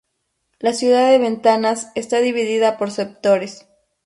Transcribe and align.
La 0.57 0.73
ciudad 0.73 1.11
de 1.11 1.19
Ventanas 1.19 1.91
está 1.93 2.21
dividida 2.21 2.79
por 2.79 2.89
sectores. 2.89 3.67